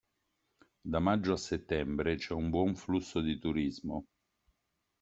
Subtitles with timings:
[0.83, 4.05] Da maggio a settembre c'è un buon flusso di turismo.